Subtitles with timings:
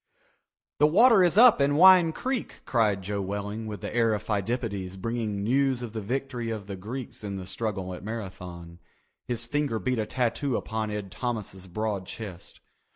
[0.79, 4.97] "The water is up in Wine Creek," cried Joe Welling with the air of Pheidippides
[4.99, 8.79] bringing news of the victory of the Greeks in the struggle at Marathon.
[9.27, 12.61] His finger beat a tattoo upon Ed Thomas's broad chest.